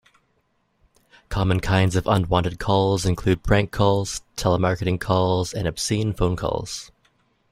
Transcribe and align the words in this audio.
Common 1.29 1.59
kinds 1.59 1.95
of 1.95 2.07
unwanted 2.07 2.57
calls 2.57 3.05
include 3.05 3.43
prank 3.43 3.71
calls, 3.71 4.21
telemarketing 4.35 4.99
calls, 4.99 5.53
and 5.53 5.67
obscene 5.67 6.11
phone 6.11 6.35
calls. 6.35 6.91